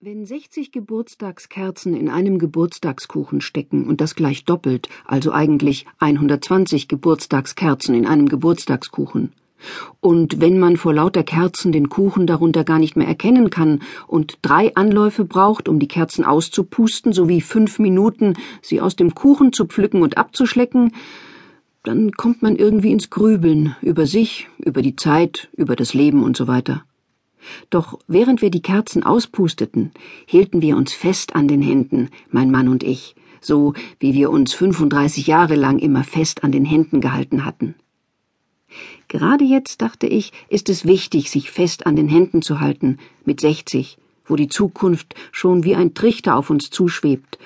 Wenn 0.00 0.24
60 0.24 0.70
Geburtstagskerzen 0.70 1.92
in 1.92 2.08
einem 2.08 2.38
Geburtstagskuchen 2.38 3.40
stecken 3.40 3.88
und 3.88 4.00
das 4.00 4.14
gleich 4.14 4.44
doppelt, 4.44 4.88
also 5.04 5.32
eigentlich 5.32 5.86
120 5.98 6.86
Geburtstagskerzen 6.86 7.96
in 7.96 8.06
einem 8.06 8.28
Geburtstagskuchen, 8.28 9.32
und 9.98 10.40
wenn 10.40 10.60
man 10.60 10.76
vor 10.76 10.94
lauter 10.94 11.24
Kerzen 11.24 11.72
den 11.72 11.88
Kuchen 11.88 12.28
darunter 12.28 12.62
gar 12.62 12.78
nicht 12.78 12.96
mehr 12.96 13.08
erkennen 13.08 13.50
kann 13.50 13.80
und 14.06 14.38
drei 14.42 14.72
Anläufe 14.76 15.24
braucht, 15.24 15.68
um 15.68 15.80
die 15.80 15.88
Kerzen 15.88 16.24
auszupusten, 16.24 17.12
sowie 17.12 17.40
fünf 17.40 17.80
Minuten, 17.80 18.34
sie 18.62 18.80
aus 18.80 18.94
dem 18.94 19.16
Kuchen 19.16 19.52
zu 19.52 19.66
pflücken 19.66 20.02
und 20.02 20.16
abzuschlecken, 20.16 20.92
dann 21.82 22.12
kommt 22.12 22.40
man 22.40 22.54
irgendwie 22.54 22.92
ins 22.92 23.10
Grübeln 23.10 23.74
über 23.82 24.06
sich, 24.06 24.46
über 24.58 24.80
die 24.80 24.94
Zeit, 24.94 25.48
über 25.56 25.74
das 25.74 25.92
Leben 25.92 26.22
und 26.22 26.36
so 26.36 26.46
weiter. 26.46 26.84
Doch 27.70 27.98
während 28.08 28.42
wir 28.42 28.50
die 28.50 28.62
Kerzen 28.62 29.02
auspusteten, 29.02 29.92
hielten 30.26 30.62
wir 30.62 30.76
uns 30.76 30.92
fest 30.92 31.34
an 31.34 31.48
den 31.48 31.62
Händen, 31.62 32.10
mein 32.30 32.50
Mann 32.50 32.68
und 32.68 32.82
ich, 32.82 33.14
so 33.40 33.74
wie 34.00 34.14
wir 34.14 34.30
uns 34.30 34.54
35 34.54 35.26
Jahre 35.26 35.54
lang 35.54 35.78
immer 35.78 36.04
fest 36.04 36.44
an 36.44 36.52
den 36.52 36.64
Händen 36.64 37.00
gehalten 37.00 37.44
hatten. 37.44 37.74
Gerade 39.08 39.44
jetzt, 39.44 39.80
dachte 39.80 40.06
ich, 40.06 40.32
ist 40.48 40.68
es 40.68 40.84
wichtig, 40.84 41.30
sich 41.30 41.50
fest 41.50 41.86
an 41.86 41.96
den 41.96 42.08
Händen 42.08 42.42
zu 42.42 42.60
halten, 42.60 42.98
mit 43.24 43.40
60, 43.40 43.96
wo 44.26 44.36
die 44.36 44.48
Zukunft 44.48 45.14
schon 45.32 45.64
wie 45.64 45.74
ein 45.74 45.94
Trichter 45.94 46.36
auf 46.36 46.50
uns 46.50 46.70
zuschwebt. 46.70 47.38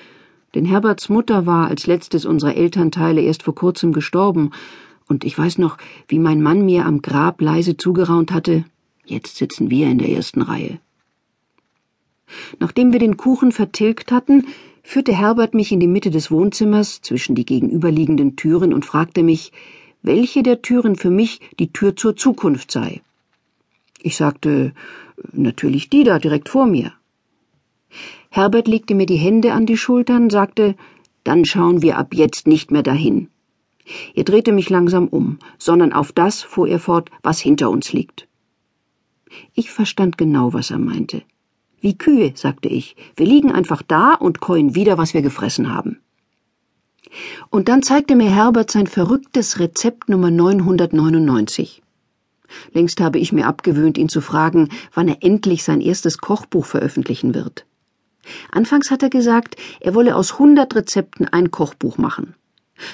Denn 0.55 0.65
Herberts 0.65 1.09
Mutter 1.09 1.45
war 1.45 1.67
als 1.67 1.87
letztes 1.87 2.25
unserer 2.25 2.55
Elternteile 2.55 3.21
erst 3.21 3.43
vor 3.43 3.55
kurzem 3.55 3.93
gestorben, 3.93 4.51
und 5.07 5.25
ich 5.25 5.37
weiß 5.37 5.57
noch, 5.57 5.77
wie 6.07 6.19
mein 6.19 6.41
Mann 6.41 6.65
mir 6.65 6.85
am 6.85 7.01
Grab 7.01 7.41
leise 7.41 7.75
zugeraunt 7.75 8.31
hatte, 8.31 8.63
Jetzt 9.05 9.35
sitzen 9.37 9.69
wir 9.69 9.87
in 9.87 9.97
der 9.97 10.09
ersten 10.09 10.41
Reihe. 10.41 10.79
Nachdem 12.59 12.93
wir 12.93 12.99
den 12.99 13.17
Kuchen 13.17 13.51
vertilgt 13.51 14.11
hatten, 14.11 14.47
führte 14.81 15.13
Herbert 15.13 15.53
mich 15.53 15.71
in 15.71 15.79
die 15.79 15.87
Mitte 15.87 16.09
des 16.09 16.31
Wohnzimmers 16.31 17.01
zwischen 17.01 17.35
die 17.35 17.45
gegenüberliegenden 17.45 18.35
Türen 18.35 18.73
und 18.73 18.85
fragte 18.85 19.23
mich, 19.23 19.51
welche 20.01 20.43
der 20.43 20.61
Türen 20.61 20.95
für 20.95 21.09
mich 21.09 21.39
die 21.59 21.71
Tür 21.71 21.95
zur 21.95 22.15
Zukunft 22.15 22.71
sei. 22.71 23.01
Ich 24.01 24.17
sagte, 24.17 24.73
natürlich 25.31 25.89
die 25.89 26.03
da 26.03 26.19
direkt 26.19 26.49
vor 26.49 26.65
mir. 26.65 26.93
Herbert 28.29 28.67
legte 28.67 28.95
mir 28.95 29.05
die 29.05 29.17
Hände 29.17 29.53
an 29.53 29.65
die 29.65 29.77
Schultern, 29.77 30.29
sagte, 30.29 30.75
dann 31.23 31.45
schauen 31.45 31.81
wir 31.81 31.97
ab 31.97 32.13
jetzt 32.13 32.47
nicht 32.47 32.71
mehr 32.71 32.83
dahin. 32.83 33.29
Er 34.15 34.23
drehte 34.23 34.51
mich 34.51 34.69
langsam 34.69 35.07
um, 35.07 35.39
sondern 35.57 35.93
auf 35.93 36.11
das, 36.11 36.41
fuhr 36.41 36.67
er 36.67 36.79
fort, 36.79 37.09
was 37.21 37.39
hinter 37.39 37.69
uns 37.69 37.93
liegt. 37.93 38.27
Ich 39.53 39.71
verstand 39.71 40.17
genau, 40.17 40.53
was 40.53 40.71
er 40.71 40.79
meinte. 40.79 41.23
Wie 41.81 41.97
Kühe, 41.97 42.31
sagte 42.35 42.69
ich. 42.69 42.95
Wir 43.15 43.25
liegen 43.25 43.51
einfach 43.51 43.81
da 43.81 44.13
und 44.13 44.39
käuen 44.39 44.75
wieder, 44.75 44.97
was 44.97 45.13
wir 45.13 45.21
gefressen 45.21 45.73
haben. 45.73 45.99
Und 47.49 47.69
dann 47.69 47.83
zeigte 47.83 48.15
mir 48.15 48.29
Herbert 48.29 48.71
sein 48.71 48.87
verrücktes 48.87 49.59
Rezept 49.59 50.09
Nummer 50.09 50.31
999. 50.31 51.81
Längst 52.71 53.01
habe 53.01 53.19
ich 53.19 53.31
mir 53.33 53.47
abgewöhnt, 53.47 53.97
ihn 53.97 54.09
zu 54.09 54.21
fragen, 54.21 54.69
wann 54.93 55.07
er 55.07 55.23
endlich 55.23 55.63
sein 55.63 55.81
erstes 55.81 56.19
Kochbuch 56.19 56.65
veröffentlichen 56.65 57.33
wird. 57.33 57.65
Anfangs 58.51 58.89
hat 58.89 59.03
er 59.03 59.09
gesagt, 59.09 59.57
er 59.79 59.95
wolle 59.95 60.15
aus 60.15 60.39
hundert 60.39 60.75
Rezepten 60.75 61.27
ein 61.27 61.51
Kochbuch 61.51 61.97
machen. 61.97 62.35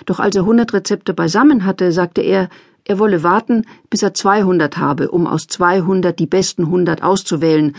Doch 0.06 0.20
als 0.20 0.36
er 0.36 0.46
hundert 0.46 0.74
Rezepte 0.74 1.14
beisammen 1.14 1.66
hatte, 1.66 1.92
sagte 1.92 2.22
er, 2.22 2.50
er 2.90 3.00
wolle 3.00 3.24
warten, 3.24 3.66
bis 3.90 4.02
er 4.02 4.14
200 4.14 4.78
habe, 4.78 5.12
um 5.12 5.28
aus 5.28 5.48
200 5.48 6.18
die 6.18 6.26
besten 6.26 6.64
100 6.64 7.04
auszuwählen. 7.04 7.76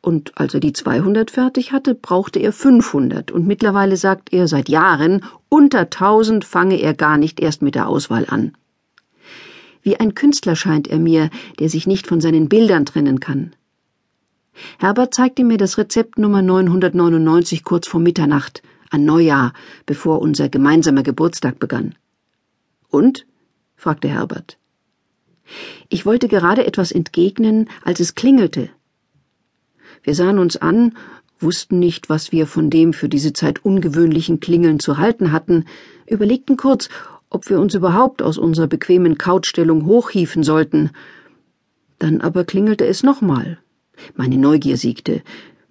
Und 0.00 0.32
als 0.36 0.54
er 0.54 0.60
die 0.60 0.72
200 0.72 1.30
fertig 1.30 1.72
hatte, 1.72 1.94
brauchte 1.94 2.38
er 2.38 2.52
500. 2.52 3.30
Und 3.30 3.46
mittlerweile 3.46 3.96
sagt 3.96 4.32
er 4.32 4.48
seit 4.48 4.68
Jahren, 4.68 5.24
unter 5.48 5.80
1000 5.80 6.44
fange 6.44 6.80
er 6.80 6.94
gar 6.94 7.18
nicht 7.18 7.40
erst 7.40 7.62
mit 7.62 7.74
der 7.74 7.88
Auswahl 7.88 8.26
an. 8.28 8.52
Wie 9.82 9.98
ein 9.98 10.14
Künstler 10.14 10.56
scheint 10.56 10.88
er 10.88 10.98
mir, 10.98 11.28
der 11.58 11.68
sich 11.68 11.86
nicht 11.86 12.06
von 12.06 12.22
seinen 12.22 12.48
Bildern 12.48 12.86
trennen 12.86 13.20
kann. 13.20 13.54
Herbert 14.78 15.14
zeigte 15.14 15.44
mir 15.44 15.58
das 15.58 15.76
Rezept 15.76 16.18
Nummer 16.18 16.40
999 16.40 17.64
kurz 17.64 17.86
vor 17.86 18.00
Mitternacht, 18.00 18.62
an 18.90 19.04
Neujahr, 19.04 19.52
bevor 19.84 20.22
unser 20.22 20.48
gemeinsamer 20.48 21.02
Geburtstag 21.02 21.58
begann. 21.58 21.96
Und? 22.88 23.26
fragte 23.76 24.08
Herbert. 24.08 24.56
Ich 25.88 26.06
wollte 26.06 26.28
gerade 26.28 26.66
etwas 26.66 26.92
entgegnen, 26.92 27.68
als 27.84 28.00
es 28.00 28.14
klingelte. 28.14 28.70
Wir 30.02 30.14
sahen 30.14 30.38
uns 30.38 30.56
an, 30.56 30.96
wussten 31.40 31.78
nicht, 31.78 32.08
was 32.08 32.32
wir 32.32 32.46
von 32.46 32.70
dem 32.70 32.92
für 32.92 33.08
diese 33.08 33.32
Zeit 33.32 33.64
ungewöhnlichen 33.64 34.40
Klingeln 34.40 34.80
zu 34.80 34.98
halten 34.98 35.32
hatten, 35.32 35.66
überlegten 36.06 36.56
kurz, 36.56 36.88
ob 37.30 37.48
wir 37.48 37.60
uns 37.60 37.74
überhaupt 37.74 38.22
aus 38.22 38.38
unserer 38.38 38.66
bequemen 38.66 39.18
Couchstellung 39.18 39.86
hochhieven 39.86 40.42
sollten. 40.42 40.90
Dann 41.98 42.20
aber 42.20 42.44
klingelte 42.44 42.86
es 42.86 43.02
nochmal. 43.02 43.58
Meine 44.14 44.38
Neugier 44.38 44.76
siegte. 44.76 45.22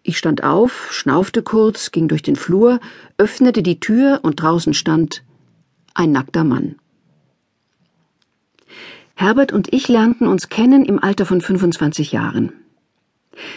Ich 0.02 0.18
stand 0.18 0.44
auf, 0.44 0.92
schnaufte 0.92 1.42
kurz, 1.42 1.92
ging 1.92 2.08
durch 2.08 2.22
den 2.22 2.36
Flur, 2.36 2.80
öffnete 3.18 3.64
die 3.64 3.80
Tür 3.80 4.20
und 4.24 4.42
draußen 4.42 4.74
stand 4.74 5.24
ein 5.94 6.12
nackter 6.12 6.44
Mann. 6.44 6.76
Herbert 9.16 9.54
und 9.54 9.72
ich 9.72 9.88
lernten 9.88 10.28
uns 10.28 10.50
kennen 10.50 10.86
im 10.86 11.02
Alter 11.02 11.26
von 11.26 11.40
25 11.40 12.12
Jahren. 12.12 12.52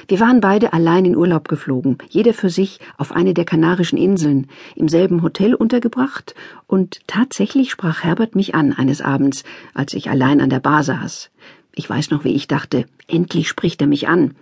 Wir 0.09 0.21
waren 0.21 0.41
beide 0.41 0.73
allein 0.73 1.05
in 1.05 1.17
Urlaub 1.17 1.49
geflogen, 1.49 1.99
jeder 2.09 2.35
für 2.35 2.51
sich 2.51 2.79
auf 2.97 3.13
eine 3.13 3.35
der 3.35 3.45
Kanarischen 3.45 3.99
Inseln, 3.99 4.49
im 4.75 4.89
selben 4.89 5.23
Hotel 5.23 5.55
untergebracht, 5.55 6.35
und 6.67 7.01
tatsächlich 7.07 7.71
sprach 7.71 8.03
Herbert 8.03 8.35
mich 8.35 8.55
an 8.55 8.73
eines 8.73 9.01
Abends, 9.01 9.45
als 9.75 9.93
ich 9.95 10.09
allein 10.09 10.41
an 10.41 10.51
der 10.51 10.61
Bar 10.61 10.83
saß. 10.83 11.31
Ich 11.75 11.89
weiß 11.89 12.11
noch, 12.11 12.25
wie 12.25 12.35
ich 12.35 12.49
dachte, 12.49 12.87
endlich 13.07 13.49
spricht 13.49 13.81
er 13.81 13.87
mich 13.87 14.09
an. 14.09 14.35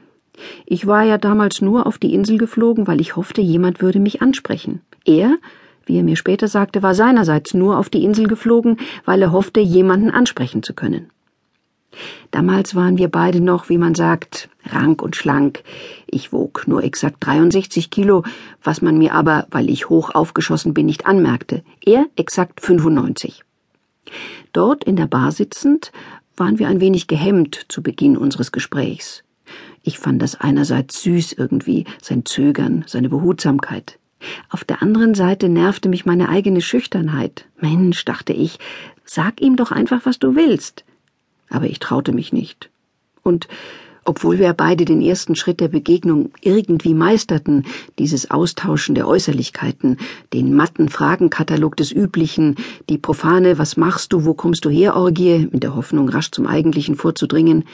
Ich 0.67 0.87
war 0.87 1.03
ja 1.03 1.19
damals 1.19 1.61
nur 1.61 1.87
auf 1.87 1.99
die 1.99 2.15
Insel 2.15 2.39
geflogen, 2.39 2.87
weil 2.87 3.01
ich 3.01 3.17
hoffte, 3.17 3.41
jemand 3.41 3.81
würde 3.81 4.01
mich 4.01 4.23
ansprechen. 4.23 4.81
Er, 5.05 5.37
wie 5.87 5.99
er 5.99 6.05
mir 6.05 6.17
später 6.17 6.49
sagte, 6.49 6.83
war 6.83 6.95
seinerseits 6.95 7.55
nur 7.55 7.79
auf 7.79 7.89
die 7.89 8.05
Insel 8.05 8.27
geflogen, 8.27 8.79
weil 9.05 9.23
er 9.23 9.33
hoffte, 9.33 9.61
jemanden 9.61 10.11
ansprechen 10.11 10.63
zu 10.63 10.75
können. 10.75 11.11
Damals 12.31 12.75
waren 12.75 12.99
wir 12.99 13.09
beide 13.09 13.41
noch, 13.41 13.69
wie 13.69 13.79
man 13.79 13.95
sagt, 13.95 14.49
rank 14.65 15.03
und 15.03 15.17
schlank. 15.17 15.63
Ich 16.07 16.33
wog 16.33 16.67
nur 16.67 16.83
exakt 16.83 17.19
63 17.21 17.91
Kilo, 17.91 18.25
was 18.63 18.83
man 18.83 18.99
mir 18.99 19.15
aber, 19.15 19.47
weil 19.51 19.71
ich 19.71 19.89
hoch 19.89 20.11
aufgeschossen 20.15 20.75
bin, 20.75 20.87
nicht 20.87 21.07
anmerkte. 21.07 21.63
Er 21.85 22.07
exakt 22.17 22.61
95. 22.61 23.45
Dort 24.53 24.85
in 24.85 24.97
der 24.97 25.07
Bar 25.07 25.33
sitzend 25.33 25.93
waren 26.37 26.59
wir 26.59 26.69
ein 26.69 26.81
wenig 26.81 27.07
gehemmt 27.07 27.67
zu 27.69 27.83
Beginn 27.83 28.17
unseres 28.17 28.51
Gesprächs. 28.53 29.23
Ich 29.83 29.99
fand 29.99 30.21
das 30.23 30.41
einerseits 30.41 31.03
süß 31.03 31.35
irgendwie, 31.35 31.85
sein 32.01 32.25
Zögern, 32.25 32.85
seine 32.87 33.09
Behutsamkeit. 33.09 33.99
Auf 34.49 34.65
der 34.65 34.83
anderen 34.83 35.15
Seite 35.15 35.49
nervte 35.49 35.89
mich 35.89 36.07
meine 36.07 36.29
eigene 36.29 36.61
Schüchternheit. 36.61 37.47
Mensch, 37.61 38.05
dachte 38.05 38.33
ich, 38.33 38.59
sag 39.05 39.41
ihm 39.41 39.57
doch 39.57 39.73
einfach, 39.73 40.03
was 40.05 40.19
du 40.19 40.37
willst. 40.37 40.85
Aber 41.49 41.67
ich 41.67 41.79
traute 41.79 42.13
mich 42.13 42.33
nicht. 42.33 42.71
Und 43.23 43.49
obwohl 44.05 44.39
wir 44.39 44.53
beide 44.53 44.85
den 44.85 45.01
ersten 45.01 45.35
Schritt 45.35 45.61
der 45.61 45.69
Begegnung 45.69 46.31
irgendwie 46.43 46.93
meisterten, 46.93 47.65
dieses 47.99 48.31
Austauschen 48.31 48.95
der 48.95 49.09
Äußerlichkeiten, 49.09 49.97
den 50.35 50.55
matten 50.55 50.91
Fragenkatalog 50.91 51.77
des 51.77 51.91
Üblichen, 51.91 52.57
die 52.91 52.99
profane 52.99 53.59
Was 53.59 53.79
machst 53.79 54.13
du, 54.13 54.27
wo 54.27 54.35
kommst 54.35 54.65
du 54.67 54.71
her 54.71 54.95
Orgie, 54.95 55.49
in 55.51 55.61
der 55.61 55.75
Hoffnung, 55.75 56.11
rasch 56.11 56.31
zum 56.31 56.47
Eigentlichen 56.47 56.97
vorzudringen, 56.97 57.65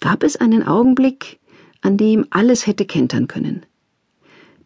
gab 0.00 0.22
es 0.22 0.36
einen 0.36 0.66
Augenblick, 0.66 1.38
an 1.80 1.96
dem 1.96 2.26
alles 2.30 2.66
hätte 2.66 2.84
kentern 2.84 3.26
können 3.26 3.64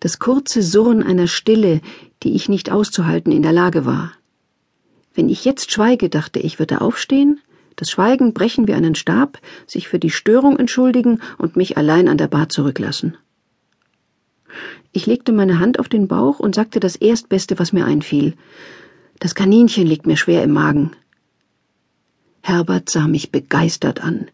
das 0.01 0.19
kurze 0.19 0.62
Surren 0.62 1.03
einer 1.03 1.27
Stille, 1.27 1.81
die 2.23 2.35
ich 2.35 2.49
nicht 2.49 2.71
auszuhalten 2.71 3.33
in 3.33 3.43
der 3.43 3.53
Lage 3.53 3.85
war. 3.85 4.12
Wenn 5.15 5.29
ich 5.29 5.45
jetzt 5.45 5.73
schweige, 5.73 6.09
dachte 6.09 6.39
ich, 6.39 6.59
wird 6.59 6.71
er 6.71 6.83
aufstehen, 6.83 7.41
das 7.77 7.91
Schweigen 7.91 8.35
brechen 8.35 8.67
wie 8.67 8.75
einen 8.75 8.95
Stab, 8.95 9.39
sich 9.67 9.89
für 9.89 9.99
die 9.99 10.11
Störung 10.11 10.59
entschuldigen 10.59 11.21
und 11.39 11.56
mich 11.56 11.77
allein 11.77 12.09
an 12.09 12.19
der 12.19 12.27
Bar 12.27 12.49
zurücklassen. 12.49 13.17
Ich 14.93 15.06
legte 15.06 15.33
meine 15.33 15.61
Hand 15.61 15.79
auf 15.79 15.89
den 15.89 16.09
Bauch 16.09 16.41
und 16.41 16.55
sagte 16.55 16.81
das 16.81 16.97
Erstbeste, 16.97 17.59
was 17.59 17.73
mir 17.73 17.85
einfiel. 17.85 18.35
Das 19.21 19.35
Kaninchen 19.35 19.87
liegt 19.87 20.06
mir 20.06 20.17
schwer 20.17 20.43
im 20.43 20.53
Magen. 20.53 20.93
Herbert 22.43 22.89
sah 22.89 23.06
mich 23.06 23.31
begeistert 23.31 24.03
an. 24.03 24.29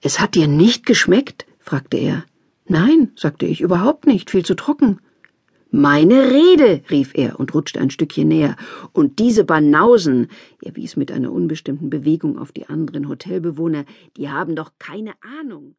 Es 0.00 0.20
hat 0.20 0.34
dir 0.34 0.46
nicht 0.46 0.86
geschmeckt? 0.86 1.46
fragte 1.58 1.98
er. 1.98 2.24
Nein, 2.70 3.10
sagte 3.16 3.46
ich, 3.46 3.62
überhaupt 3.62 4.06
nicht, 4.06 4.30
viel 4.30 4.44
zu 4.44 4.54
trocken. 4.54 5.00
Meine 5.72 6.30
Rede, 6.30 6.82
rief 6.88 7.10
er 7.14 7.40
und 7.40 7.52
rutschte 7.52 7.80
ein 7.80 7.90
Stückchen 7.90 8.28
näher. 8.28 8.54
Und 8.92 9.18
diese 9.18 9.42
Banausen, 9.42 10.28
er 10.62 10.76
wies 10.76 10.94
mit 10.94 11.10
einer 11.10 11.32
unbestimmten 11.32 11.90
Bewegung 11.90 12.38
auf 12.38 12.52
die 12.52 12.68
anderen 12.68 13.08
Hotelbewohner, 13.08 13.86
die 14.16 14.28
haben 14.28 14.54
doch 14.54 14.70
keine 14.78 15.14
Ahnung. 15.40 15.74